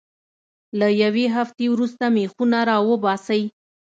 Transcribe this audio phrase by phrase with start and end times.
[0.79, 3.41] له یوې هفتې وروسته میخونه را وباسئ.